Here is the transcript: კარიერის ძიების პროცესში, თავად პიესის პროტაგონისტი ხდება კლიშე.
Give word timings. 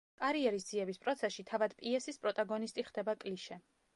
კარიერის 0.19 0.63
ძიების 0.69 0.97
პროცესში, 1.03 1.45
თავად 1.51 1.77
პიესის 1.81 2.19
პროტაგონისტი 2.25 2.89
ხდება 2.91 3.17
კლიშე. 3.25 3.63